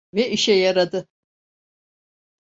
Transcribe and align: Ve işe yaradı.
Ve 0.13 0.29
işe 0.29 0.53
yaradı. 0.53 1.07